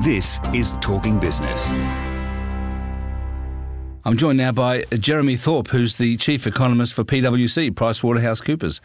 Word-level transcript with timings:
This 0.00 0.40
is 0.54 0.74
Talking 0.80 1.20
Business. 1.20 1.70
I'm 4.04 4.16
joined 4.16 4.38
now 4.38 4.50
by 4.50 4.84
Jeremy 4.98 5.36
Thorpe, 5.36 5.68
who's 5.68 5.98
the 5.98 6.16
chief 6.16 6.46
economist 6.46 6.94
for 6.94 7.04
PwC, 7.04 7.70
PricewaterhouseCoopers. 7.70 8.80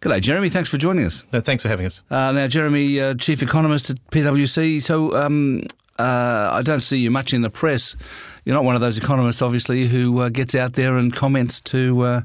G'day, 0.00 0.20
Jeremy. 0.20 0.48
Thanks 0.48 0.68
for 0.68 0.76
joining 0.76 1.04
us. 1.06 1.24
No, 1.32 1.40
thanks 1.40 1.62
for 1.62 1.68
having 1.68 1.86
us. 1.86 2.02
Uh, 2.10 2.32
now, 2.32 2.48
Jeremy, 2.48 3.00
uh, 3.00 3.14
chief 3.14 3.40
economist 3.40 3.88
at 3.88 3.96
PwC. 4.10 4.82
So 4.82 5.16
um, 5.16 5.62
uh, 5.98 6.50
I 6.52 6.62
don't 6.62 6.82
see 6.82 6.98
you 6.98 7.10
much 7.10 7.32
in 7.32 7.42
the 7.42 7.50
press. 7.50 7.96
You're 8.44 8.54
not 8.54 8.64
one 8.64 8.74
of 8.74 8.80
those 8.80 8.96
economists, 8.98 9.42
obviously, 9.42 9.86
who 9.86 10.20
uh, 10.20 10.28
gets 10.28 10.54
out 10.54 10.74
there 10.74 10.96
and 10.96 11.12
comments 11.12 11.60
to 11.62 12.00
uh, 12.02 12.20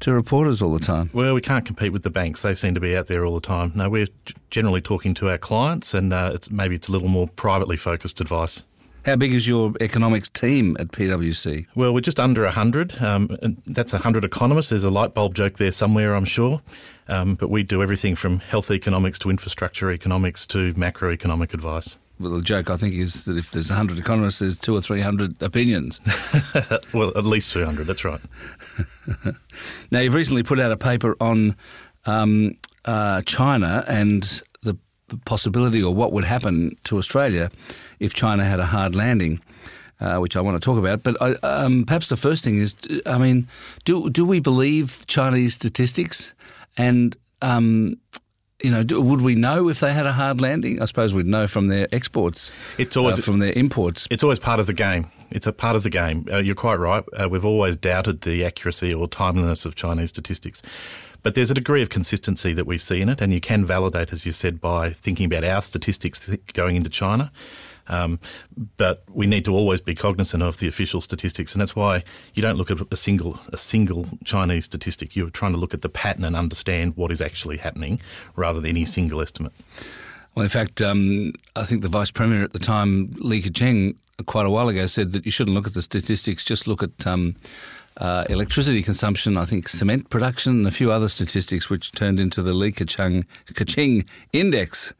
to 0.00 0.12
reporters 0.12 0.62
all 0.62 0.72
the 0.72 0.78
time. 0.78 1.10
Well, 1.12 1.34
we 1.34 1.40
can't 1.40 1.64
compete 1.64 1.92
with 1.92 2.04
the 2.04 2.10
banks. 2.10 2.42
They 2.42 2.54
seem 2.54 2.74
to 2.74 2.80
be 2.80 2.96
out 2.96 3.08
there 3.08 3.24
all 3.24 3.34
the 3.34 3.46
time. 3.46 3.72
No, 3.74 3.88
we're 3.90 4.06
generally 4.50 4.80
talking 4.80 5.12
to 5.14 5.28
our 5.28 5.38
clients, 5.38 5.92
and 5.92 6.12
uh, 6.12 6.32
it's, 6.34 6.50
maybe 6.50 6.76
it's 6.76 6.88
a 6.88 6.92
little 6.92 7.08
more 7.08 7.26
privately 7.28 7.76
focused 7.76 8.20
advice. 8.20 8.64
How 9.04 9.16
big 9.16 9.32
is 9.32 9.48
your 9.48 9.72
economics 9.80 10.28
team 10.28 10.76
at 10.78 10.88
PwC? 10.88 11.66
Well, 11.74 11.94
we're 11.94 12.00
just 12.00 12.20
under 12.20 12.42
100. 12.42 13.00
Um, 13.00 13.38
and 13.42 13.62
that's 13.66 13.92
100 13.92 14.24
economists. 14.24 14.70
There's 14.70 14.84
a 14.84 14.90
light 14.90 15.14
bulb 15.14 15.34
joke 15.34 15.56
there 15.56 15.72
somewhere, 15.72 16.14
I'm 16.14 16.24
sure. 16.26 16.60
Um, 17.08 17.34
but 17.34 17.48
we 17.48 17.62
do 17.62 17.82
everything 17.82 18.16
from 18.16 18.40
health 18.40 18.70
economics 18.70 19.18
to 19.20 19.30
infrastructure 19.30 19.90
economics 19.90 20.46
to 20.48 20.74
macroeconomic 20.74 21.54
advice. 21.54 21.96
Well, 22.20 22.32
the 22.32 22.42
joke, 22.42 22.68
I 22.68 22.76
think, 22.76 22.94
is 22.94 23.24
that 23.26 23.36
if 23.36 23.52
there's 23.52 23.70
100 23.70 23.98
economists, 23.98 24.40
there's 24.40 24.56
two 24.56 24.74
or 24.76 24.80
300 24.80 25.40
opinions. 25.40 26.00
well, 26.92 27.12
at 27.16 27.24
least 27.24 27.52
200, 27.52 27.86
that's 27.86 28.04
right. 28.04 28.20
now, 29.92 30.00
you've 30.00 30.14
recently 30.14 30.42
put 30.42 30.58
out 30.58 30.72
a 30.72 30.76
paper 30.76 31.16
on 31.20 31.54
um, 32.06 32.56
uh, 32.84 33.22
China 33.22 33.84
and 33.86 34.42
the 34.62 34.76
possibility 35.24 35.82
or 35.82 35.94
what 35.94 36.12
would 36.12 36.24
happen 36.24 36.76
to 36.84 36.98
Australia 36.98 37.50
if 38.00 38.14
China 38.14 38.44
had 38.44 38.60
a 38.60 38.66
hard 38.66 38.94
landing. 38.94 39.40
Uh, 40.00 40.18
which 40.18 40.36
I 40.36 40.40
want 40.40 40.54
to 40.54 40.64
talk 40.64 40.78
about, 40.78 41.02
but 41.02 41.20
I, 41.20 41.32
um, 41.44 41.84
perhaps 41.84 42.08
the 42.08 42.16
first 42.16 42.44
thing 42.44 42.58
is, 42.58 42.76
I 43.04 43.18
mean, 43.18 43.48
do 43.84 44.08
do 44.10 44.24
we 44.24 44.38
believe 44.38 45.04
Chinese 45.08 45.54
statistics, 45.54 46.32
and 46.76 47.16
um, 47.42 47.96
you 48.62 48.70
know, 48.72 48.84
would 49.00 49.20
we 49.20 49.36
know 49.36 49.68
if 49.68 49.78
they 49.80 49.92
had 49.92 50.06
a 50.06 50.12
hard 50.12 50.40
landing? 50.40 50.82
I 50.82 50.86
suppose 50.86 51.14
we'd 51.14 51.26
know 51.26 51.46
from 51.46 51.68
their 51.68 51.86
exports. 51.92 52.50
It's 52.76 52.96
always 52.96 53.18
uh, 53.18 53.22
from 53.22 53.38
their 53.38 53.52
imports. 53.52 54.08
It's 54.10 54.24
always 54.24 54.40
part 54.40 54.58
of 54.58 54.66
the 54.66 54.72
game. 54.72 55.10
It's 55.30 55.46
a 55.46 55.52
part 55.52 55.76
of 55.76 55.84
the 55.84 55.90
game. 55.90 56.26
Uh, 56.30 56.38
you're 56.38 56.56
quite 56.56 56.80
right. 56.80 57.04
Uh, 57.12 57.28
we've 57.28 57.44
always 57.44 57.76
doubted 57.76 58.22
the 58.22 58.44
accuracy 58.44 58.92
or 58.92 59.06
timeliness 59.06 59.64
of 59.64 59.76
Chinese 59.76 60.10
statistics. 60.10 60.60
But 61.22 61.34
there's 61.34 61.50
a 61.50 61.54
degree 61.54 61.82
of 61.82 61.88
consistency 61.88 62.52
that 62.52 62.66
we 62.66 62.78
see 62.78 63.00
in 63.00 63.08
it, 63.08 63.20
and 63.20 63.32
you 63.32 63.40
can 63.40 63.64
validate, 63.64 64.12
as 64.12 64.26
you 64.26 64.32
said, 64.32 64.60
by 64.60 64.92
thinking 64.92 65.26
about 65.26 65.44
our 65.44 65.62
statistics 65.62 66.30
going 66.52 66.76
into 66.76 66.90
China. 66.90 67.30
Um, 67.88 68.20
but 68.76 69.02
we 69.12 69.26
need 69.26 69.44
to 69.46 69.54
always 69.54 69.80
be 69.80 69.94
cognizant 69.94 70.42
of 70.42 70.58
the 70.58 70.68
official 70.68 71.00
statistics, 71.00 71.54
and 71.54 71.60
that's 71.60 71.74
why 71.74 72.04
you 72.34 72.42
don't 72.42 72.56
look 72.56 72.70
at 72.70 72.80
a 72.90 72.96
single 72.96 73.40
a 73.52 73.56
single 73.56 74.06
Chinese 74.24 74.64
statistic. 74.64 75.16
You're 75.16 75.30
trying 75.30 75.52
to 75.52 75.58
look 75.58 75.74
at 75.74 75.82
the 75.82 75.88
pattern 75.88 76.24
and 76.24 76.36
understand 76.36 76.96
what 76.96 77.10
is 77.10 77.20
actually 77.20 77.58
happening, 77.58 78.00
rather 78.36 78.60
than 78.60 78.70
any 78.70 78.84
single 78.84 79.20
estimate. 79.22 79.52
Well, 80.34 80.44
in 80.44 80.50
fact, 80.50 80.80
um, 80.80 81.32
I 81.56 81.64
think 81.64 81.82
the 81.82 81.88
vice 81.88 82.10
premier 82.10 82.44
at 82.44 82.52
the 82.52 82.58
time, 82.58 83.10
Li 83.18 83.42
Keqiang, 83.42 83.96
quite 84.26 84.46
a 84.46 84.50
while 84.50 84.68
ago, 84.68 84.86
said 84.86 85.12
that 85.12 85.24
you 85.24 85.32
shouldn't 85.32 85.54
look 85.56 85.66
at 85.66 85.74
the 85.74 85.82
statistics, 85.82 86.44
just 86.44 86.66
look 86.66 86.82
at. 86.82 87.06
Um, 87.06 87.36
uh, 88.00 88.24
electricity 88.30 88.80
consumption, 88.80 89.36
I 89.36 89.44
think 89.44 89.68
cement 89.68 90.08
production, 90.08 90.52
and 90.52 90.68
a 90.68 90.70
few 90.70 90.92
other 90.92 91.08
statistics 91.08 91.68
which 91.68 91.90
turned 91.90 92.20
into 92.20 92.42
the 92.42 92.52
Li 92.52 92.70
Keqiang 92.70 94.06
index 94.32 94.94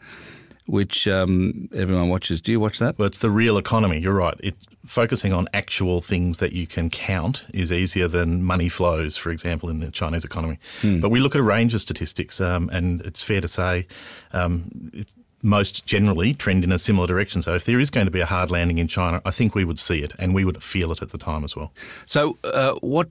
which 0.69 1.09
um, 1.09 1.69
everyone 1.75 2.11
watches. 2.11 2.43
Do 2.43 2.53
you 2.53 2.61
watch 2.61 2.79
that? 2.79 2.99
Well, 2.99 3.07
it's 3.07 3.21
the 3.21 3.31
real 3.31 3.57
economy. 3.57 3.99
You're 3.99 4.13
right. 4.13 4.37
It, 4.41 4.55
focusing 4.85 5.33
on 5.33 5.49
actual 5.55 6.03
things 6.03 6.39
that 6.39 6.53
you 6.53 6.67
can 6.67 6.91
count 6.91 7.47
is 7.55 7.73
easier 7.73 8.07
than 8.07 8.43
money 8.43 8.69
flows, 8.69 9.17
for 9.17 9.31
example, 9.31 9.71
in 9.71 9.81
the 9.81 9.91
Chinese 9.91 10.25
economy. 10.25 10.59
Hmm. 10.83 11.01
But 11.01 11.09
we 11.09 11.21
look 11.21 11.35
at 11.35 11.41
a 11.41 11.45
range 11.45 11.73
of 11.73 11.81
statistics, 11.81 12.39
um, 12.39 12.69
and 12.71 13.01
it's 13.01 13.23
fair 13.23 13.41
to 13.41 13.49
say 13.49 13.87
um, 14.33 14.91
it, 14.93 15.09
most 15.43 15.87
generally 15.87 16.35
trend 16.35 16.65
in 16.65 16.73
a 16.73 16.79
similar 16.79 17.07
direction. 17.07 17.41
So 17.41 17.55
if 17.55 17.65
there 17.65 17.81
is 17.81 17.89
going 17.89 18.07
to 18.07 18.11
be 18.11 18.21
a 18.21 18.27
hard 18.27 18.51
landing 18.51 18.77
in 18.77 18.89
China, 18.89 19.23
I 19.25 19.31
think 19.31 19.55
we 19.55 19.65
would 19.65 19.79
see 19.79 20.03
it 20.03 20.13
and 20.19 20.35
we 20.35 20.45
would 20.45 20.63
feel 20.63 20.93
it 20.93 21.01
at 21.01 21.11
the 21.11 21.19
time 21.19 21.45
as 21.45 21.57
well. 21.57 21.73
So 22.05 22.37
uh, 22.45 22.75
what 22.81 23.09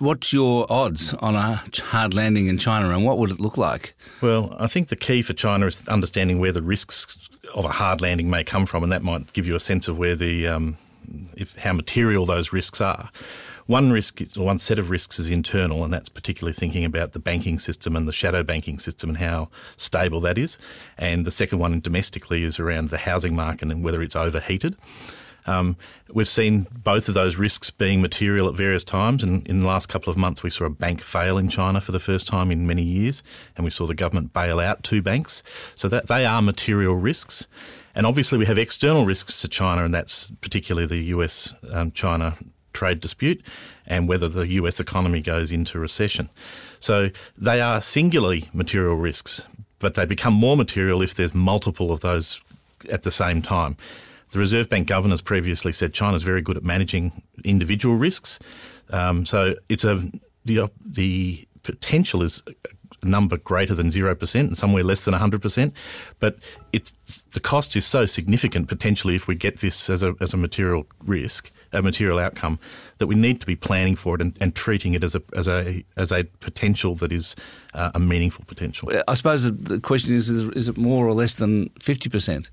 What's 0.00 0.32
your 0.32 0.64
odds 0.72 1.12
on 1.12 1.34
a 1.34 1.62
hard 1.82 2.14
landing 2.14 2.46
in 2.46 2.56
China 2.56 2.88
and 2.88 3.04
what 3.04 3.18
would 3.18 3.30
it 3.30 3.38
look 3.38 3.58
like? 3.58 3.94
Well, 4.22 4.56
I 4.58 4.66
think 4.66 4.88
the 4.88 4.96
key 4.96 5.20
for 5.20 5.34
China 5.34 5.66
is 5.66 5.86
understanding 5.88 6.38
where 6.38 6.52
the 6.52 6.62
risks 6.62 7.18
of 7.54 7.66
a 7.66 7.68
hard 7.68 8.00
landing 8.00 8.30
may 8.30 8.42
come 8.42 8.64
from, 8.64 8.82
and 8.82 8.90
that 8.92 9.02
might 9.02 9.30
give 9.34 9.46
you 9.46 9.54
a 9.54 9.60
sense 9.60 9.88
of 9.88 9.98
where 9.98 10.16
the 10.16 10.48
um, 10.48 10.78
if 11.36 11.54
how 11.58 11.74
material 11.74 12.24
those 12.24 12.50
risks 12.50 12.80
are. 12.80 13.10
One 13.66 13.92
risk, 13.92 14.22
or 14.38 14.46
one 14.46 14.58
set 14.58 14.78
of 14.78 14.88
risks, 14.88 15.18
is 15.18 15.30
internal, 15.30 15.84
and 15.84 15.92
that's 15.92 16.08
particularly 16.08 16.54
thinking 16.54 16.86
about 16.86 17.12
the 17.12 17.18
banking 17.18 17.58
system 17.58 17.94
and 17.94 18.08
the 18.08 18.12
shadow 18.12 18.42
banking 18.42 18.78
system 18.78 19.10
and 19.10 19.18
how 19.18 19.50
stable 19.76 20.22
that 20.22 20.38
is. 20.38 20.58
And 20.96 21.26
the 21.26 21.30
second 21.30 21.58
one, 21.58 21.78
domestically, 21.80 22.42
is 22.42 22.58
around 22.58 22.88
the 22.88 22.96
housing 22.96 23.36
market 23.36 23.70
and 23.70 23.84
whether 23.84 24.00
it's 24.00 24.16
overheated. 24.16 24.76
Um, 25.46 25.76
we've 26.12 26.28
seen 26.28 26.66
both 26.72 27.08
of 27.08 27.14
those 27.14 27.36
risks 27.36 27.70
being 27.70 28.00
material 28.00 28.48
at 28.48 28.54
various 28.54 28.84
times, 28.84 29.22
and 29.22 29.46
in 29.46 29.60
the 29.60 29.66
last 29.66 29.88
couple 29.88 30.10
of 30.10 30.16
months, 30.16 30.42
we 30.42 30.50
saw 30.50 30.64
a 30.64 30.70
bank 30.70 31.00
fail 31.00 31.38
in 31.38 31.48
China 31.48 31.80
for 31.80 31.92
the 31.92 31.98
first 31.98 32.26
time 32.26 32.50
in 32.50 32.66
many 32.66 32.82
years, 32.82 33.22
and 33.56 33.64
we 33.64 33.70
saw 33.70 33.86
the 33.86 33.94
government 33.94 34.32
bail 34.32 34.60
out 34.60 34.82
two 34.82 35.02
banks. 35.02 35.42
So 35.74 35.88
that 35.88 36.08
they 36.08 36.24
are 36.24 36.42
material 36.42 36.94
risks. 36.94 37.46
And 37.94 38.06
obviously, 38.06 38.38
we 38.38 38.46
have 38.46 38.58
external 38.58 39.04
risks 39.04 39.40
to 39.40 39.48
China, 39.48 39.84
and 39.84 39.92
that's 39.92 40.30
particularly 40.40 40.86
the 40.86 41.04
US 41.16 41.54
um, 41.70 41.90
China 41.92 42.36
trade 42.72 43.00
dispute 43.00 43.42
and 43.86 44.08
whether 44.08 44.28
the 44.28 44.46
US 44.46 44.80
economy 44.80 45.20
goes 45.20 45.50
into 45.52 45.78
recession. 45.78 46.30
So 46.78 47.10
they 47.36 47.60
are 47.60 47.80
singularly 47.80 48.48
material 48.52 48.94
risks, 48.94 49.42
but 49.78 49.94
they 49.94 50.04
become 50.04 50.34
more 50.34 50.56
material 50.56 51.02
if 51.02 51.14
there's 51.14 51.34
multiple 51.34 51.90
of 51.90 52.00
those 52.00 52.40
at 52.88 53.02
the 53.02 53.10
same 53.10 53.42
time. 53.42 53.76
The 54.32 54.38
Reserve 54.38 54.68
Bank 54.68 54.86
governors 54.86 55.20
previously 55.20 55.72
said 55.72 55.92
China's 55.92 56.22
very 56.22 56.42
good 56.42 56.56
at 56.56 56.64
managing 56.64 57.22
individual 57.44 57.96
risks. 57.96 58.38
Um, 58.90 59.24
so 59.24 59.54
it's 59.68 59.84
a 59.84 60.02
the, 60.44 60.70
the 60.84 61.46
potential 61.62 62.22
is 62.22 62.42
a 63.02 63.06
number 63.06 63.36
greater 63.36 63.74
than 63.74 63.88
0% 63.88 64.40
and 64.40 64.56
somewhere 64.56 64.82
less 64.82 65.04
than 65.04 65.14
100%. 65.14 65.72
But 66.18 66.38
it's, 66.72 66.92
the 67.32 67.40
cost 67.40 67.76
is 67.76 67.86
so 67.86 68.06
significant 68.06 68.68
potentially 68.68 69.14
if 69.14 69.26
we 69.26 69.34
get 69.34 69.60
this 69.60 69.90
as 69.90 70.02
a, 70.02 70.14
as 70.20 70.34
a 70.34 70.36
material 70.36 70.86
risk, 71.04 71.50
a 71.72 71.82
material 71.82 72.18
outcome, 72.18 72.58
that 72.98 73.06
we 73.06 73.14
need 73.14 73.40
to 73.40 73.46
be 73.46 73.56
planning 73.56 73.96
for 73.96 74.14
it 74.14 74.20
and, 74.20 74.36
and 74.40 74.54
treating 74.54 74.94
it 74.94 75.04
as 75.04 75.14
a, 75.14 75.22
as, 75.34 75.48
a, 75.48 75.84
as 75.96 76.12
a 76.12 76.24
potential 76.40 76.94
that 76.96 77.12
is 77.12 77.36
uh, 77.74 77.90
a 77.94 77.98
meaningful 77.98 78.44
potential. 78.46 78.90
I 79.08 79.14
suppose 79.14 79.50
the 79.50 79.80
question 79.80 80.14
is, 80.14 80.28
is, 80.28 80.48
is 80.50 80.68
it 80.68 80.76
more 80.76 81.06
or 81.06 81.12
less 81.12 81.34
than 81.34 81.68
50%? 81.80 82.50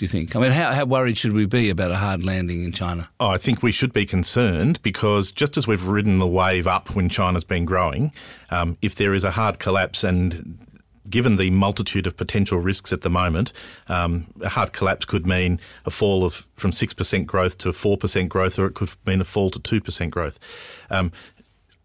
Do 0.00 0.04
you 0.04 0.08
think? 0.08 0.34
I 0.34 0.40
mean, 0.40 0.52
how, 0.52 0.72
how 0.72 0.86
worried 0.86 1.18
should 1.18 1.32
we 1.32 1.44
be 1.44 1.68
about 1.68 1.90
a 1.90 1.96
hard 1.96 2.24
landing 2.24 2.64
in 2.64 2.72
China? 2.72 3.10
Oh, 3.20 3.26
I 3.26 3.36
think 3.36 3.62
we 3.62 3.70
should 3.70 3.92
be 3.92 4.06
concerned 4.06 4.80
because 4.80 5.30
just 5.30 5.58
as 5.58 5.66
we've 5.66 5.86
ridden 5.86 6.18
the 6.18 6.26
wave 6.26 6.66
up 6.66 6.94
when 6.94 7.10
China's 7.10 7.44
been 7.44 7.66
growing, 7.66 8.10
um, 8.48 8.78
if 8.80 8.94
there 8.94 9.12
is 9.12 9.24
a 9.24 9.32
hard 9.32 9.58
collapse 9.58 10.02
and 10.02 10.58
given 11.10 11.36
the 11.36 11.50
multitude 11.50 12.06
of 12.06 12.16
potential 12.16 12.58
risks 12.58 12.94
at 12.94 13.02
the 13.02 13.10
moment, 13.10 13.52
um, 13.88 14.24
a 14.40 14.48
hard 14.48 14.72
collapse 14.72 15.04
could 15.04 15.26
mean 15.26 15.60
a 15.84 15.90
fall 15.90 16.24
of 16.24 16.46
from 16.56 16.72
six 16.72 16.94
percent 16.94 17.26
growth 17.26 17.58
to 17.58 17.70
four 17.70 17.98
percent 17.98 18.30
growth, 18.30 18.58
or 18.58 18.64
it 18.64 18.72
could 18.72 18.88
mean 19.04 19.20
a 19.20 19.24
fall 19.24 19.50
to 19.50 19.58
two 19.58 19.82
percent 19.82 20.12
growth. 20.12 20.38
Um, 20.88 21.12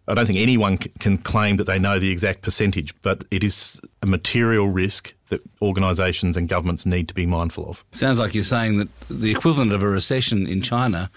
I 0.07 0.13
don't 0.13 0.25
think 0.25 0.39
anyone 0.39 0.77
can 0.77 1.17
claim 1.17 1.57
that 1.57 1.65
they 1.65 1.79
know 1.79 1.99
the 1.99 2.11
exact 2.11 2.41
percentage, 2.41 2.93
but 3.01 3.23
it 3.31 3.43
is 3.43 3.81
a 4.01 4.05
material 4.05 4.67
risk 4.67 5.13
that 5.29 5.41
organisations 5.61 6.37
and 6.37 6.47
governments 6.47 6.85
need 6.85 7.07
to 7.07 7.13
be 7.13 7.25
mindful 7.25 7.67
of. 7.69 7.83
Sounds 7.91 8.19
like 8.19 8.35
you're 8.35 8.43
saying 8.43 8.77
that 8.77 8.89
the 9.09 9.31
equivalent 9.31 9.71
of 9.73 9.81
a 9.81 9.89
recession 9.89 10.45
in 10.45 10.61
China 10.61 11.09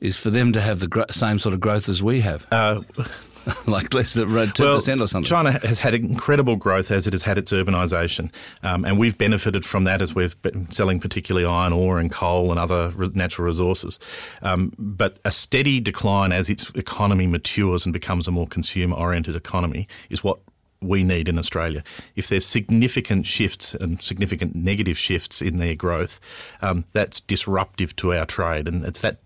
is 0.00 0.18
for 0.18 0.28
them 0.28 0.52
to 0.52 0.60
have 0.60 0.80
the 0.80 0.86
gro- 0.88 1.06
same 1.10 1.38
sort 1.38 1.54
of 1.54 1.60
growth 1.60 1.88
as 1.88 2.02
we 2.02 2.20
have. 2.20 2.46
Uh, 2.52 2.82
like 3.66 3.92
less 3.92 4.14
than 4.14 4.28
two 4.52 4.64
well, 4.64 4.74
percent 4.74 5.00
or 5.00 5.06
something. 5.06 5.28
China 5.28 5.52
has 5.52 5.80
had 5.80 5.94
incredible 5.94 6.56
growth 6.56 6.90
as 6.90 7.06
it 7.06 7.12
has 7.12 7.22
had 7.22 7.38
its 7.38 7.52
urbanisation, 7.52 8.32
um, 8.62 8.84
and 8.84 8.98
we've 8.98 9.18
benefited 9.18 9.64
from 9.64 9.84
that 9.84 10.00
as 10.00 10.14
we've 10.14 10.40
been 10.42 10.70
selling 10.70 10.98
particularly 11.00 11.46
iron 11.46 11.72
ore 11.72 11.98
and 11.98 12.10
coal 12.10 12.50
and 12.50 12.58
other 12.58 12.92
natural 13.14 13.46
resources. 13.46 13.98
Um, 14.42 14.72
but 14.78 15.18
a 15.24 15.30
steady 15.30 15.80
decline 15.80 16.32
as 16.32 16.48
its 16.48 16.70
economy 16.70 17.26
matures 17.26 17.84
and 17.86 17.92
becomes 17.92 18.28
a 18.28 18.30
more 18.30 18.46
consumer-oriented 18.46 19.36
economy 19.36 19.88
is 20.10 20.24
what 20.24 20.38
we 20.80 21.02
need 21.02 21.28
in 21.28 21.38
Australia. 21.38 21.82
If 22.14 22.28
there's 22.28 22.46
significant 22.46 23.26
shifts 23.26 23.74
and 23.74 24.00
significant 24.02 24.54
negative 24.54 24.98
shifts 24.98 25.40
in 25.42 25.56
their 25.56 25.74
growth, 25.74 26.20
um, 26.62 26.84
that's 26.92 27.20
disruptive 27.20 27.96
to 27.96 28.14
our 28.14 28.26
trade, 28.26 28.68
and 28.68 28.84
it's 28.84 29.00
that 29.00 29.18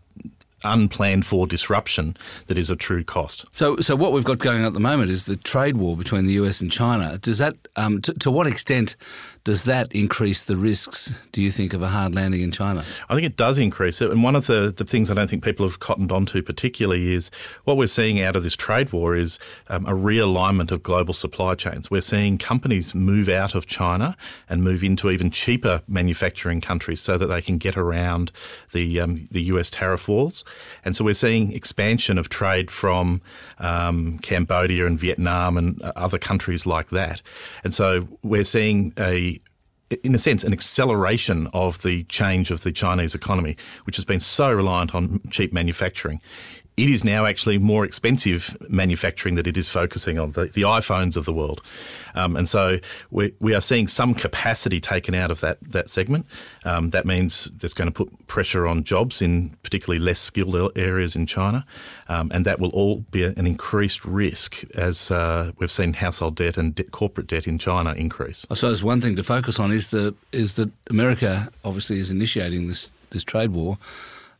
unplanned 0.64 1.26
for 1.26 1.46
disruption 1.46 2.16
that 2.46 2.58
is 2.58 2.70
a 2.70 2.76
true 2.76 3.04
cost. 3.04 3.44
So, 3.52 3.76
so 3.76 3.96
what 3.96 4.12
we've 4.12 4.24
got 4.24 4.38
going 4.38 4.64
at 4.64 4.74
the 4.74 4.80
moment 4.80 5.10
is 5.10 5.26
the 5.26 5.36
trade 5.36 5.76
war 5.76 5.96
between 5.96 6.26
the 6.26 6.32
US 6.34 6.60
and 6.60 6.70
China. 6.70 7.18
Does 7.18 7.38
that, 7.38 7.56
um, 7.76 8.00
to, 8.02 8.14
to 8.14 8.30
what 8.30 8.46
extent 8.46 8.96
Does 9.44 9.64
that 9.64 9.92
increase 9.92 10.44
the 10.44 10.56
risks, 10.56 11.18
do 11.32 11.42
you 11.42 11.50
think, 11.50 11.72
of 11.72 11.82
a 11.82 11.88
hard 11.88 12.14
landing 12.14 12.42
in 12.42 12.50
China? 12.50 12.84
I 13.08 13.14
think 13.14 13.26
it 13.26 13.36
does 13.36 13.58
increase 13.58 14.00
it. 14.00 14.10
And 14.10 14.22
one 14.22 14.36
of 14.36 14.46
the, 14.46 14.72
the 14.76 14.84
things 14.84 15.10
I 15.10 15.14
don't 15.14 15.28
think 15.28 15.42
people 15.42 15.66
have 15.66 15.78
cottoned 15.78 16.12
onto 16.12 16.42
particularly 16.42 17.14
is 17.14 17.30
what 17.64 17.76
we're 17.76 17.86
seeing 17.86 18.20
out 18.20 18.36
of 18.36 18.42
this 18.42 18.56
trade 18.56 18.92
war 18.92 19.16
is 19.16 19.38
um, 19.68 19.86
a 19.86 19.92
realignment 19.92 20.70
of 20.70 20.82
global 20.82 21.14
supply 21.14 21.54
chains. 21.54 21.90
We're 21.90 22.00
seeing 22.00 22.38
companies 22.38 22.94
move 22.94 23.28
out 23.28 23.54
of 23.54 23.66
China 23.66 24.16
and 24.48 24.62
move 24.62 24.84
into 24.84 25.10
even 25.10 25.30
cheaper 25.30 25.82
manufacturing 25.88 26.60
countries 26.60 27.00
so 27.00 27.16
that 27.16 27.26
they 27.26 27.42
can 27.42 27.58
get 27.58 27.76
around 27.76 28.32
the, 28.72 29.00
um, 29.00 29.28
the 29.30 29.42
US 29.42 29.70
tariff 29.70 30.08
walls. 30.08 30.44
And 30.84 30.94
so 30.94 31.04
we're 31.04 31.14
seeing 31.14 31.52
expansion 31.52 32.18
of 32.18 32.28
trade 32.28 32.70
from 32.70 33.22
um, 33.58 34.18
Cambodia 34.18 34.86
and 34.86 34.98
Vietnam 34.98 35.56
and 35.56 35.80
other 35.82 36.18
countries 36.18 36.66
like 36.66 36.90
that. 36.90 37.22
And 37.64 37.72
so 37.72 38.08
we're 38.22 38.44
seeing 38.44 38.92
a 38.98 39.37
in 40.02 40.14
a 40.14 40.18
sense, 40.18 40.44
an 40.44 40.52
acceleration 40.52 41.48
of 41.52 41.82
the 41.82 42.04
change 42.04 42.50
of 42.50 42.62
the 42.62 42.72
Chinese 42.72 43.14
economy, 43.14 43.56
which 43.84 43.96
has 43.96 44.04
been 44.04 44.20
so 44.20 44.52
reliant 44.52 44.94
on 44.94 45.20
cheap 45.30 45.52
manufacturing 45.52 46.20
it 46.78 46.88
is 46.88 47.04
now 47.04 47.26
actually 47.26 47.58
more 47.58 47.84
expensive 47.84 48.56
manufacturing 48.68 49.34
that 49.34 49.46
it 49.46 49.56
is 49.56 49.68
focusing 49.68 50.18
on 50.18 50.32
the, 50.32 50.44
the 50.46 50.62
iPhones 50.62 51.16
of 51.16 51.24
the 51.24 51.32
world, 51.32 51.60
um, 52.14 52.36
and 52.36 52.48
so 52.48 52.78
we, 53.10 53.34
we 53.40 53.54
are 53.54 53.60
seeing 53.60 53.88
some 53.88 54.14
capacity 54.14 54.80
taken 54.80 55.14
out 55.14 55.30
of 55.30 55.40
that 55.40 55.58
that 55.60 55.90
segment. 55.90 56.24
Um, 56.64 56.90
that 56.90 57.04
means 57.04 57.50
that's 57.56 57.74
going 57.74 57.88
to 57.88 57.92
put 57.92 58.26
pressure 58.28 58.66
on 58.66 58.84
jobs 58.84 59.20
in 59.20 59.50
particularly 59.62 59.98
less 59.98 60.20
skilled 60.20 60.48
areas 60.76 61.16
in 61.16 61.26
China, 61.26 61.66
um, 62.08 62.30
and 62.32 62.46
that 62.46 62.60
will 62.60 62.70
all 62.70 63.04
be 63.10 63.24
an 63.24 63.46
increased 63.46 64.04
risk 64.04 64.62
as 64.74 65.10
uh, 65.10 65.50
we've 65.58 65.70
seen 65.70 65.94
household 65.94 66.36
debt 66.36 66.56
and 66.56 66.74
de- 66.76 66.84
corporate 66.84 67.26
debt 67.26 67.46
in 67.46 67.58
China 67.58 67.92
increase. 67.94 68.46
I 68.50 68.54
suppose 68.54 68.84
one 68.84 69.00
thing 69.00 69.16
to 69.16 69.24
focus 69.24 69.58
on 69.58 69.72
is 69.72 69.88
the 69.88 70.14
is 70.30 70.54
that 70.56 70.70
America 70.88 71.50
obviously 71.64 71.98
is 71.98 72.10
initiating 72.10 72.68
this 72.68 72.90
this 73.10 73.24
trade 73.24 73.50
war. 73.50 73.78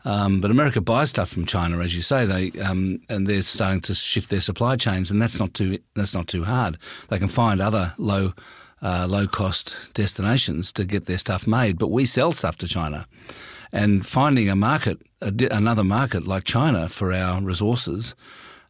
Um, 0.04 0.40
but 0.40 0.50
America 0.50 0.80
buys 0.80 1.10
stuff 1.10 1.28
from 1.28 1.44
China, 1.44 1.78
as 1.80 1.96
you 1.96 2.02
say, 2.02 2.24
they 2.24 2.60
um, 2.60 3.00
and 3.08 3.26
they're 3.26 3.42
starting 3.42 3.80
to 3.82 3.94
shift 3.94 4.30
their 4.30 4.40
supply 4.40 4.76
chains, 4.76 5.10
and 5.10 5.20
that's 5.20 5.40
not 5.40 5.54
too 5.54 5.78
that's 5.94 6.14
not 6.14 6.28
too 6.28 6.44
hard. 6.44 6.78
They 7.08 7.18
can 7.18 7.28
find 7.28 7.60
other 7.60 7.94
low 7.98 8.32
uh, 8.80 9.06
low 9.08 9.26
cost 9.26 9.76
destinations 9.94 10.72
to 10.74 10.84
get 10.84 11.06
their 11.06 11.18
stuff 11.18 11.46
made, 11.46 11.78
but 11.78 11.90
we 11.90 12.04
sell 12.04 12.30
stuff 12.30 12.56
to 12.58 12.68
China, 12.68 13.06
and 13.72 14.06
finding 14.06 14.48
a 14.48 14.54
market, 14.54 15.02
a, 15.20 15.32
another 15.50 15.84
market 15.84 16.26
like 16.26 16.44
China 16.44 16.88
for 16.88 17.12
our 17.12 17.42
resources 17.42 18.14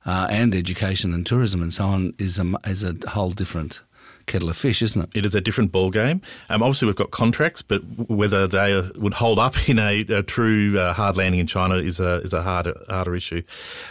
uh, 0.06 0.26
and 0.31 0.54
education 0.54 1.12
and 1.12 1.26
tourism 1.26 1.62
and 1.62 1.74
so 1.74 1.84
on 1.84 2.14
is 2.19 2.38
a 2.38 2.54
is 2.64 2.82
a 2.82 2.94
whole 3.10 3.31
different 3.31 3.82
kettle 4.28 4.48
of 4.48 4.56
fish, 4.56 4.82
isn't 4.82 5.02
it? 5.02 5.19
It 5.19 5.25
is 5.25 5.34
a 5.34 5.40
different 5.40 5.72
ball 5.72 5.90
game. 5.90 6.22
Um, 6.48 6.62
obviously, 6.62 6.86
we've 6.86 6.96
got 6.96 7.10
contracts, 7.10 7.62
but 7.62 7.80
whether 8.08 8.46
they 8.46 8.80
would 8.96 9.14
hold 9.14 9.38
up 9.38 9.69
in 9.69 9.78
a, 9.78 10.00
a 10.02 10.22
true 10.22 10.78
uh, 10.78 10.92
hard 10.92 11.16
landing 11.16 11.40
in 11.40 11.46
China 11.46 11.76
is 11.76 11.98
a 11.98 12.20
is 12.22 12.32
a 12.32 12.42
harder 12.42 12.75
harder 12.88 13.16
issue. 13.16 13.42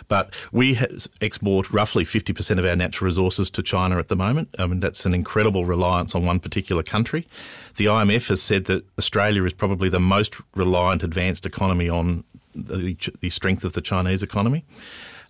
But 0.07 0.33
we 0.51 0.79
export 1.19 1.69
roughly 1.71 2.05
fifty 2.05 2.33
percent 2.33 2.59
of 2.59 2.65
our 2.65 2.75
natural 2.75 3.07
resources 3.07 3.49
to 3.51 3.63
China 3.63 3.97
at 3.97 4.07
the 4.07 4.15
moment. 4.15 4.55
I 4.57 4.67
mean, 4.67 4.79
that's 4.79 5.05
an 5.05 5.13
incredible 5.13 5.65
reliance 5.65 6.15
on 6.15 6.25
one 6.25 6.39
particular 6.39 6.83
country. 6.83 7.27
The 7.75 7.85
IMF 7.85 8.29
has 8.29 8.41
said 8.41 8.65
that 8.65 8.85
Australia 8.97 9.43
is 9.43 9.53
probably 9.53 9.89
the 9.89 9.99
most 9.99 10.35
reliant 10.55 11.03
advanced 11.03 11.45
economy 11.45 11.89
on 11.89 12.23
the, 12.55 12.97
the 13.19 13.29
strength 13.29 13.63
of 13.63 13.73
the 13.73 13.81
Chinese 13.81 14.23
economy. 14.23 14.65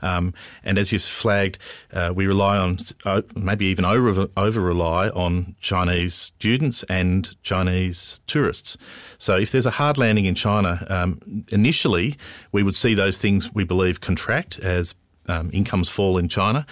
Um, 0.01 0.33
and 0.63 0.77
as 0.77 0.91
you've 0.91 1.03
flagged, 1.03 1.57
uh, 1.93 2.11
we 2.15 2.27
rely 2.27 2.57
on, 2.57 2.77
uh, 3.05 3.21
maybe 3.35 3.65
even 3.67 3.85
over, 3.85 4.27
over 4.37 4.61
rely 4.61 5.09
on 5.09 5.55
Chinese 5.59 6.13
students 6.13 6.83
and 6.83 7.35
Chinese 7.43 8.21
tourists. 8.27 8.77
So 9.17 9.35
if 9.35 9.51
there's 9.51 9.65
a 9.65 9.71
hard 9.71 9.97
landing 9.97 10.25
in 10.25 10.35
China, 10.35 10.85
um, 10.89 11.45
initially 11.49 12.15
we 12.51 12.63
would 12.63 12.75
see 12.75 12.93
those 12.93 13.17
things 13.17 13.53
we 13.53 13.63
believe 13.63 14.01
contract 14.01 14.59
as 14.59 14.95
um, 15.27 15.49
incomes 15.53 15.89
fall 15.89 16.17
in 16.17 16.29
China 16.29 16.65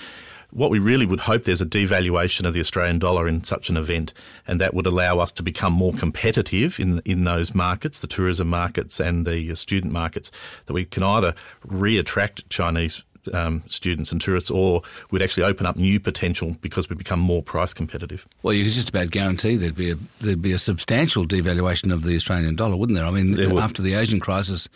what 0.55 0.71
we 0.71 0.79
really 0.79 1.05
would 1.05 1.19
hope 1.19 1.43
there's 1.43 1.59
a 1.59 1.65
devaluation 1.65 2.45
of 2.45 2.53
the 2.53 2.61
Australian 2.61 2.97
dollar 2.97 3.27
in 3.27 3.43
such 3.43 3.69
an 3.69 3.75
event, 3.75 4.13
and 4.47 4.61
that 4.61 4.73
would 4.73 4.85
allow 4.85 5.19
us 5.19 5.29
to 5.33 5.43
become 5.43 5.73
more 5.73 5.93
competitive 5.93 6.79
in 6.79 7.01
in 7.03 7.25
those 7.25 7.53
markets, 7.53 7.99
the 7.99 8.07
tourism 8.07 8.47
markets 8.47 9.01
and 9.01 9.25
the 9.25 9.53
student 9.55 9.91
markets, 9.91 10.31
that 10.65 10.73
we 10.73 10.85
can 10.85 11.03
either 11.03 11.35
re-attract 11.65 12.49
Chinese 12.49 13.03
um, 13.33 13.63
students 13.67 14.11
and 14.11 14.21
tourists, 14.21 14.51
or 14.51 14.81
we'd 15.11 15.21
actually 15.21 15.43
open 15.43 15.65
up 15.65 15.77
new 15.77 15.99
potential 15.99 16.55
because 16.61 16.89
we 16.89 16.95
become 16.95 17.19
more 17.19 17.41
price 17.41 17.73
competitive. 17.73 18.27
Well, 18.43 18.53
you 18.53 18.63
could 18.63 18.73
just 18.73 18.89
about 18.89 19.09
guarantee 19.11 19.55
there'd 19.55 19.75
be 19.75 19.91
a 19.91 19.95
there'd 20.19 20.41
be 20.41 20.51
a 20.51 20.59
substantial 20.59 21.25
devaluation 21.25 21.91
of 21.91 22.03
the 22.03 22.15
Australian 22.15 22.55
dollar, 22.55 22.75
wouldn't 22.75 22.97
there? 22.97 23.07
I 23.07 23.11
mean, 23.11 23.35
there 23.35 23.51
after 23.59 23.81
the 23.81 23.95
Asian 23.95 24.19
crisis 24.19 24.69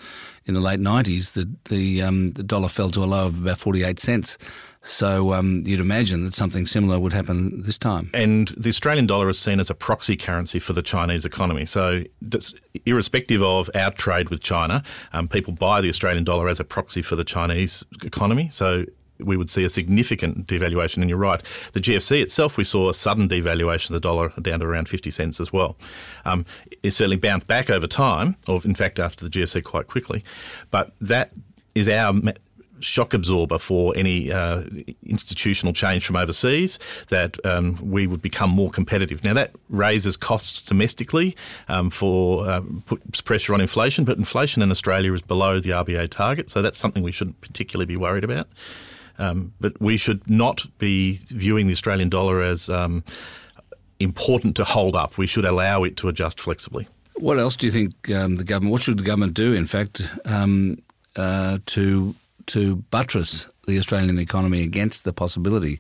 in 0.49 0.55
the 0.55 0.59
late 0.59 0.81
nineties, 0.81 1.31
the 1.31 1.49
the, 1.69 2.01
um, 2.01 2.33
the 2.33 2.43
dollar 2.43 2.67
fell 2.67 2.89
to 2.91 3.03
a 3.03 3.05
low 3.05 3.27
of 3.27 3.41
about 3.41 3.59
forty 3.59 3.83
eight 3.83 3.99
cents. 3.99 4.37
So 4.81 5.33
um, 5.33 5.63
you'd 5.65 5.81
imagine 5.81 6.23
that 6.23 6.33
something 6.33 6.65
similar 6.65 6.99
would 6.99 7.11
happen 7.11 7.61
this 7.63 7.77
time. 7.77 8.09
And 8.13 8.47
the 8.57 8.69
Australian 8.69 9.07
dollar 9.07 9.27
is 9.27 9.37
seen 9.37 9.59
as 9.59 9.69
a 9.69 9.75
proxy 9.75 10.15
currency 10.15 10.57
for 10.57 10.71
the 10.73 10.81
Chinese 10.81 11.25
economy. 11.25 11.65
So, 11.65 12.03
irrespective 12.85 13.43
of 13.43 13.69
our 13.75 13.91
trade 13.91 14.29
with 14.29 14.41
China, 14.41 14.81
um, 15.11 15.27
people 15.27 15.53
buy 15.53 15.81
the 15.81 15.89
Australian 15.89 16.23
dollar 16.23 16.47
as 16.47 16.59
a 16.59 16.63
proxy 16.63 17.01
for 17.01 17.17
the 17.17 17.25
Chinese 17.25 17.85
economy. 18.03 18.49
So, 18.51 18.85
we 19.19 19.37
would 19.37 19.49
see 19.49 19.63
a 19.63 19.69
significant 19.69 20.47
devaluation. 20.47 20.97
And 20.97 21.09
you're 21.09 21.17
right, 21.17 21.41
the 21.73 21.79
GFC 21.79 22.21
itself, 22.21 22.57
we 22.57 22.63
saw 22.63 22.89
a 22.89 22.93
sudden 22.93 23.27
devaluation 23.29 23.89
of 23.89 23.93
the 23.93 23.99
dollar 23.99 24.29
down 24.41 24.59
to 24.59 24.65
around 24.65 24.89
50 24.89 25.11
cents 25.11 25.39
as 25.39 25.51
well. 25.53 25.77
Um, 26.25 26.45
it 26.83 26.91
certainly 26.91 27.17
bounced 27.17 27.47
back 27.47 27.69
over 27.69 27.87
time, 27.87 28.35
or 28.47 28.61
in 28.63 28.75
fact 28.75 28.99
after 28.99 29.27
the 29.27 29.31
GFC 29.31 29.63
quite 29.63 29.87
quickly. 29.87 30.23
But 30.71 30.91
that 31.01 31.31
is 31.75 31.87
our 31.87 32.13
shock 32.81 33.13
absorber 33.13 33.57
for 33.57 33.93
any 33.95 34.31
uh, 34.31 34.63
institutional 35.03 35.73
change 35.73 36.05
from 36.05 36.15
overseas, 36.15 36.79
that 37.09 37.43
um, 37.45 37.77
we 37.81 38.07
would 38.07 38.21
become 38.21 38.49
more 38.49 38.69
competitive. 38.69 39.23
Now, 39.23 39.33
that 39.33 39.51
raises 39.69 40.17
costs 40.17 40.61
domestically 40.61 41.35
um, 41.67 41.89
for 41.89 42.47
uh, 42.47 42.61
puts 42.85 43.21
pressure 43.21 43.53
on 43.53 43.61
inflation, 43.61 44.05
but 44.05 44.17
inflation 44.17 44.61
in 44.61 44.71
Australia 44.71 45.13
is 45.13 45.21
below 45.21 45.59
the 45.59 45.71
RBA 45.71 46.09
target, 46.09 46.49
so 46.49 46.61
that's 46.61 46.77
something 46.77 47.03
we 47.03 47.11
shouldn't 47.11 47.41
particularly 47.41 47.85
be 47.85 47.97
worried 47.97 48.23
about. 48.23 48.47
Um, 49.19 49.53
but 49.59 49.79
we 49.81 49.97
should 49.97 50.27
not 50.29 50.65
be 50.77 51.19
viewing 51.27 51.67
the 51.67 51.73
Australian 51.73 52.09
dollar 52.09 52.41
as 52.41 52.69
um, 52.69 53.03
important 53.99 54.55
to 54.55 54.63
hold 54.63 54.95
up. 54.95 55.17
We 55.17 55.27
should 55.27 55.45
allow 55.45 55.83
it 55.83 55.97
to 55.97 56.07
adjust 56.07 56.39
flexibly. 56.39 56.87
What 57.15 57.37
else 57.37 57.57
do 57.57 57.67
you 57.67 57.71
think 57.71 58.09
um, 58.11 58.35
the 58.35 58.45
government? 58.45 58.71
What 58.71 58.81
should 58.81 58.97
the 58.97 59.03
government 59.03 59.33
do, 59.33 59.53
in 59.53 59.65
fact, 59.65 60.01
um, 60.25 60.77
uh, 61.15 61.59
to 61.67 62.15
to 62.47 62.77
buttress 62.89 63.49
the 63.69 63.79
Australian 63.79 64.19
economy 64.19 64.63
against 64.63 65.03
the 65.03 65.13
possibility 65.13 65.79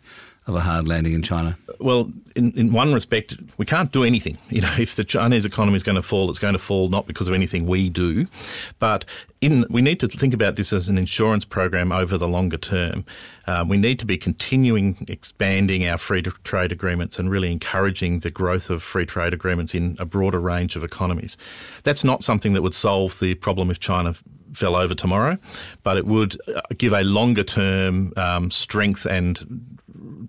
of 0.49 0.55
a 0.55 0.61
hard 0.61 0.87
landing 0.87 1.13
in 1.13 1.21
China? 1.21 1.57
Well, 1.79 2.11
in, 2.35 2.51
in 2.57 2.73
one 2.73 2.93
respect, 2.93 3.35
we 3.57 3.65
can't 3.65 3.91
do 3.91 4.03
anything. 4.03 4.37
You 4.49 4.61
know, 4.61 4.75
if 4.77 4.95
the 4.95 5.05
Chinese 5.05 5.45
economy 5.45 5.77
is 5.77 5.83
going 5.83 5.95
to 5.95 6.01
fall, 6.01 6.29
it's 6.29 6.39
going 6.39 6.53
to 6.53 6.59
fall 6.59 6.89
not 6.89 7.07
because 7.07 7.27
of 7.29 7.33
anything 7.33 7.65
we 7.65 7.89
do, 7.89 8.27
but 8.79 9.05
in, 9.41 9.65
we 9.69 9.81
need 9.81 9.99
to 10.01 10.07
think 10.09 10.33
about 10.33 10.57
this 10.57 10.73
as 10.73 10.89
an 10.89 10.97
insurance 10.97 11.45
program 11.45 11.91
over 11.93 12.17
the 12.17 12.27
longer 12.27 12.57
term. 12.57 13.05
Uh, 13.47 13.63
we 13.65 13.77
need 13.77 13.99
to 13.99 14.05
be 14.05 14.17
continuing 14.17 14.97
expanding 15.07 15.87
our 15.87 15.97
free 15.97 16.21
trade 16.21 16.73
agreements 16.73 17.19
and 17.19 17.29
really 17.29 17.51
encouraging 17.51 18.19
the 18.19 18.31
growth 18.31 18.69
of 18.69 18.83
free 18.83 19.05
trade 19.05 19.33
agreements 19.33 19.73
in 19.73 19.95
a 19.97 20.05
broader 20.05 20.39
range 20.39 20.75
of 20.75 20.83
economies. 20.83 21.37
That's 21.83 22.03
not 22.03 22.21
something 22.21 22.53
that 22.53 22.63
would 22.63 22.75
solve 22.75 23.19
the 23.19 23.35
problem 23.35 23.71
if 23.71 23.79
China 23.79 24.15
fell 24.53 24.75
over 24.75 24.95
tomorrow, 24.95 25.37
but 25.83 25.97
it 25.97 26.05
would 26.05 26.37
uh, 26.49 26.61
give 26.77 26.93
a 26.93 27.03
longer 27.03 27.43
term 27.43 28.11
um, 28.17 28.51
strength 28.51 29.05
and 29.05 29.77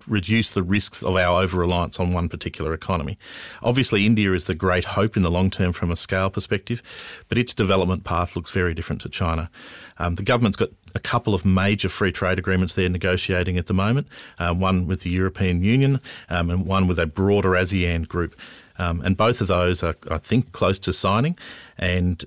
reduce 0.07 0.51
the 0.51 0.63
risks 0.63 1.03
of 1.03 1.15
our 1.15 1.41
over 1.41 1.59
reliance 1.59 1.99
on 1.99 2.13
one 2.13 2.29
particular 2.29 2.73
economy. 2.73 3.17
Obviously, 3.61 4.05
India 4.05 4.33
is 4.33 4.45
the 4.45 4.55
great 4.55 4.83
hope 4.83 5.15
in 5.15 5.23
the 5.23 5.31
long 5.31 5.49
term 5.49 5.73
from 5.73 5.91
a 5.91 5.95
scale 5.95 6.29
perspective, 6.29 6.81
but 7.29 7.37
its 7.37 7.53
development 7.53 8.03
path 8.03 8.35
looks 8.35 8.51
very 8.51 8.73
different 8.73 9.01
to 9.01 9.09
China. 9.09 9.49
Um, 9.97 10.15
the 10.15 10.23
government's 10.23 10.57
got 10.57 10.69
a 10.95 10.99
couple 10.99 11.33
of 11.33 11.45
major 11.45 11.89
free 11.89 12.11
trade 12.11 12.39
agreements 12.39 12.73
they're 12.73 12.89
negotiating 12.89 13.57
at 13.57 13.67
the 13.67 13.73
moment, 13.73 14.07
uh, 14.39 14.53
one 14.53 14.87
with 14.87 15.01
the 15.01 15.09
European 15.09 15.63
Union 15.63 16.01
um, 16.29 16.49
and 16.49 16.65
one 16.65 16.87
with 16.87 16.99
a 16.99 17.05
broader 17.05 17.51
ASEAN 17.51 18.07
group. 18.07 18.35
Um, 18.77 19.01
and 19.01 19.15
both 19.15 19.41
of 19.41 19.47
those 19.47 19.83
are, 19.83 19.95
I 20.09 20.17
think, 20.17 20.51
close 20.53 20.79
to 20.79 20.93
signing. 20.93 21.37
And 21.77 22.25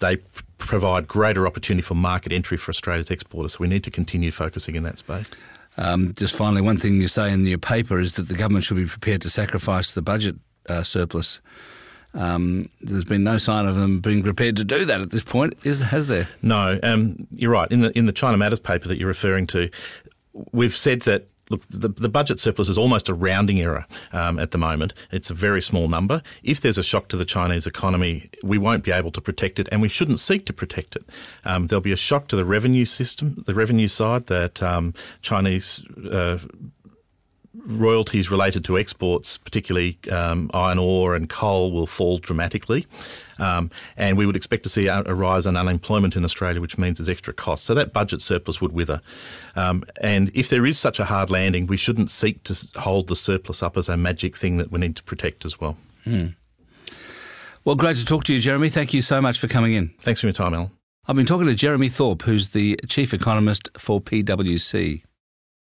they 0.00 0.16
provide 0.58 1.08
greater 1.08 1.46
opportunity 1.46 1.82
for 1.82 1.94
market 1.94 2.32
entry 2.32 2.56
for 2.56 2.70
Australia's 2.70 3.10
exporters. 3.10 3.52
So 3.52 3.58
we 3.60 3.68
need 3.68 3.84
to 3.84 3.90
continue 3.90 4.30
focusing 4.30 4.74
in 4.74 4.82
that 4.84 4.98
space. 4.98 5.30
Um, 5.76 6.12
just 6.14 6.36
finally, 6.36 6.60
one 6.60 6.76
thing 6.76 7.00
you 7.00 7.08
say 7.08 7.32
in 7.32 7.46
your 7.46 7.58
paper 7.58 7.98
is 7.98 8.14
that 8.14 8.28
the 8.28 8.34
government 8.34 8.64
should 8.64 8.76
be 8.76 8.86
prepared 8.86 9.22
to 9.22 9.30
sacrifice 9.30 9.94
the 9.94 10.02
budget 10.02 10.36
uh, 10.68 10.82
surplus. 10.82 11.40
Um, 12.14 12.68
there's 12.82 13.04
been 13.04 13.24
no 13.24 13.38
sign 13.38 13.66
of 13.66 13.76
them 13.76 14.00
being 14.00 14.22
prepared 14.22 14.56
to 14.56 14.64
do 14.64 14.84
that 14.84 15.00
at 15.00 15.10
this 15.10 15.22
point, 15.22 15.54
is 15.64 15.80
has 15.80 16.08
there? 16.08 16.28
No, 16.42 16.78
um, 16.82 17.26
you're 17.34 17.50
right. 17.50 17.70
In 17.70 17.80
the 17.80 17.96
in 17.96 18.04
the 18.04 18.12
China 18.12 18.36
Matters 18.36 18.60
paper 18.60 18.88
that 18.88 18.98
you're 18.98 19.08
referring 19.08 19.46
to, 19.48 19.70
we've 20.52 20.76
said 20.76 21.02
that 21.02 21.28
Look, 21.52 21.62
the, 21.68 21.88
the 21.88 22.08
budget 22.08 22.40
surplus 22.40 22.70
is 22.70 22.78
almost 22.78 23.10
a 23.10 23.14
rounding 23.14 23.60
error 23.60 23.86
um, 24.12 24.38
at 24.38 24.52
the 24.52 24.58
moment. 24.58 24.94
It's 25.10 25.30
a 25.30 25.34
very 25.34 25.60
small 25.60 25.86
number. 25.86 26.22
If 26.42 26.62
there's 26.62 26.78
a 26.78 26.82
shock 26.82 27.08
to 27.08 27.16
the 27.18 27.26
Chinese 27.26 27.66
economy, 27.66 28.30
we 28.42 28.56
won't 28.56 28.84
be 28.84 28.90
able 28.90 29.10
to 29.12 29.20
protect 29.20 29.58
it, 29.58 29.68
and 29.70 29.82
we 29.82 29.88
shouldn't 29.88 30.18
seek 30.18 30.46
to 30.46 30.54
protect 30.54 30.96
it. 30.96 31.04
Um, 31.44 31.66
there'll 31.66 31.82
be 31.82 31.92
a 31.92 31.96
shock 31.96 32.28
to 32.28 32.36
the 32.36 32.46
revenue 32.46 32.86
system, 32.86 33.34
the 33.46 33.52
revenue 33.52 33.88
side, 33.88 34.28
that 34.28 34.62
um, 34.62 34.94
Chinese 35.20 35.84
uh, 36.10 36.38
royalties 37.54 38.30
related 38.30 38.64
to 38.64 38.78
exports, 38.78 39.36
particularly 39.36 39.98
um, 40.10 40.50
iron 40.54 40.78
ore 40.78 41.14
and 41.14 41.28
coal, 41.28 41.72
will 41.72 41.86
fall 41.86 42.18
dramatically. 42.18 42.86
Um, 43.38 43.70
and 43.96 44.16
we 44.16 44.26
would 44.26 44.36
expect 44.36 44.62
to 44.64 44.68
see 44.68 44.86
a, 44.86 45.02
a, 45.04 45.14
rise 45.14 45.46
in 45.46 45.56
unemployment 45.56 46.16
in 46.16 46.24
Australia, 46.24 46.60
which 46.60 46.78
means 46.78 46.98
there's 46.98 47.08
extra 47.08 47.34
costs. 47.34 47.66
So 47.66 47.74
that 47.74 47.92
budget 47.92 48.20
surplus 48.22 48.60
would 48.60 48.72
wither. 48.72 49.00
Um, 49.56 49.84
and 50.00 50.30
if 50.34 50.48
there 50.48 50.64
is 50.64 50.78
such 50.78 51.00
a 51.00 51.04
hard 51.04 51.30
landing, 51.30 51.66
we 51.66 51.76
shouldn't 51.76 52.10
seek 52.10 52.42
to 52.44 52.68
hold 52.80 53.08
the 53.08 53.16
surplus 53.16 53.62
up 53.62 53.76
as 53.76 53.88
a 53.88 53.96
magic 53.96 54.36
thing 54.36 54.56
that 54.58 54.70
we 54.70 54.80
need 54.80 54.96
to 54.96 55.02
protect 55.02 55.44
as 55.44 55.60
well. 55.60 55.76
Hmm. 56.04 56.28
Well, 57.64 57.76
great 57.76 57.96
to 57.96 58.04
talk 58.04 58.24
to 58.24 58.34
you, 58.34 58.40
Jeremy. 58.40 58.68
Thank 58.68 58.92
you 58.92 59.02
so 59.02 59.20
much 59.20 59.38
for 59.38 59.46
coming 59.46 59.72
in. 59.72 59.94
Thanks 60.00 60.20
for 60.20 60.26
your 60.26 60.34
time, 60.34 60.54
Alan. 60.54 60.70
I've 61.06 61.16
been 61.16 61.26
talking 61.26 61.48
to 61.48 61.54
Jeremy 61.54 61.88
Thorpe, 61.88 62.22
who's 62.22 62.50
the 62.50 62.78
Chief 62.88 63.12
Economist 63.12 63.70
for 63.76 64.00
PwC. 64.00 65.02